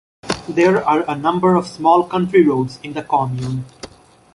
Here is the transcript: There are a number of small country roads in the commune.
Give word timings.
There 0.49 0.83
are 0.83 1.05
a 1.07 1.15
number 1.15 1.53
of 1.55 1.67
small 1.67 2.03
country 2.03 2.41
roads 2.43 2.79
in 2.81 2.93
the 2.93 3.03
commune. 3.03 3.65